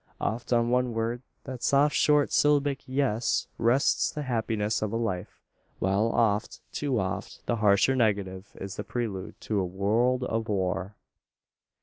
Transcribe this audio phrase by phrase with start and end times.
[0.19, 5.43] Oft, on one word that soft short syllabic "Yes" rests the happiness of a life;
[5.77, 10.95] while oft, too oft, the harsher negative is the prelude to a world of war!